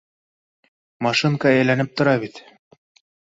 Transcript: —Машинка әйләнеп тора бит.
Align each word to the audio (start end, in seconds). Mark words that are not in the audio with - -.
—Машинка 1.07 1.53
әйләнеп 1.59 1.93
тора 2.01 2.17
бит. 2.27 2.41